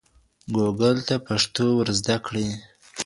[0.55, 2.47] ګوګل ته پښتو ور زده کړئ.